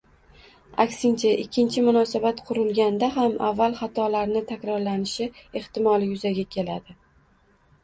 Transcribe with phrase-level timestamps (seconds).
[0.83, 5.31] Aksincha, ikkinchi munosabat qurilganida ham avval xatolarning takrorlanishi
[5.63, 7.01] ehtimoli yuzaga keladi